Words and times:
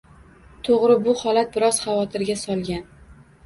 To'g'ri, 0.67 0.95
bu 1.09 1.13
holat 1.21 1.53
biroz 1.59 1.79
xavotirga 1.87 2.41
solgan 2.49 2.93